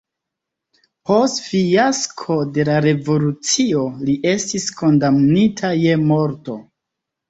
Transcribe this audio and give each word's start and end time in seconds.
Post 1.09 1.41
fiasko 1.49 2.39
de 2.57 2.67
la 2.71 2.79
revolucio 2.87 3.87
li 4.09 4.19
estis 4.35 4.69
kondamnita 4.83 5.77
je 5.87 6.05
morto. 6.13 6.63